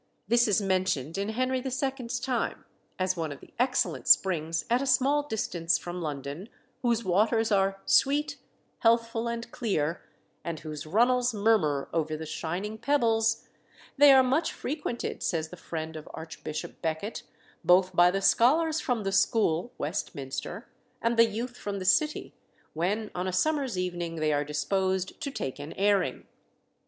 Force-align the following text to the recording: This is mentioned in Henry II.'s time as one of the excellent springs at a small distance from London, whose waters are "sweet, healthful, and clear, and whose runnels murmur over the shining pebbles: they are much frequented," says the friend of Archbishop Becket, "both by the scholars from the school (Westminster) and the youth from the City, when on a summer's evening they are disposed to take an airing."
This 0.27 0.47
is 0.47 0.59
mentioned 0.59 1.15
in 1.19 1.29
Henry 1.29 1.59
II.'s 1.59 2.19
time 2.19 2.65
as 2.97 3.15
one 3.15 3.31
of 3.31 3.39
the 3.39 3.53
excellent 3.59 4.07
springs 4.07 4.65
at 4.67 4.81
a 4.81 4.87
small 4.87 5.21
distance 5.21 5.77
from 5.77 6.01
London, 6.01 6.49
whose 6.81 7.03
waters 7.03 7.51
are 7.51 7.83
"sweet, 7.85 8.39
healthful, 8.79 9.27
and 9.29 9.51
clear, 9.51 10.01
and 10.43 10.61
whose 10.61 10.87
runnels 10.87 11.35
murmur 11.35 11.87
over 11.93 12.17
the 12.17 12.25
shining 12.25 12.79
pebbles: 12.79 13.47
they 13.95 14.11
are 14.11 14.23
much 14.23 14.51
frequented," 14.51 15.21
says 15.21 15.49
the 15.49 15.55
friend 15.55 15.95
of 15.95 16.09
Archbishop 16.15 16.81
Becket, 16.81 17.21
"both 17.63 17.95
by 17.95 18.09
the 18.09 18.21
scholars 18.23 18.81
from 18.81 19.03
the 19.03 19.11
school 19.11 19.71
(Westminster) 19.77 20.67
and 20.99 21.15
the 21.15 21.29
youth 21.29 21.55
from 21.55 21.77
the 21.77 21.85
City, 21.85 22.33
when 22.73 23.11
on 23.13 23.27
a 23.27 23.31
summer's 23.31 23.77
evening 23.77 24.15
they 24.15 24.33
are 24.33 24.43
disposed 24.43 25.21
to 25.21 25.29
take 25.29 25.59
an 25.59 25.73
airing." 25.73 26.25